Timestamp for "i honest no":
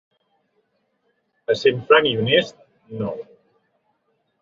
2.15-3.15